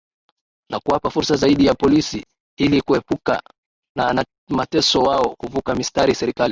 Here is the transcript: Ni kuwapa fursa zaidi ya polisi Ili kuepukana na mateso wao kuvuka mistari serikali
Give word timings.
Ni 0.71 0.79
kuwapa 0.79 1.09
fursa 1.09 1.35
zaidi 1.35 1.65
ya 1.65 1.73
polisi 1.75 2.25
Ili 2.57 2.81
kuepukana 2.81 3.41
na 3.97 4.25
mateso 4.49 5.01
wao 5.01 5.35
kuvuka 5.37 5.75
mistari 5.75 6.15
serikali 6.15 6.39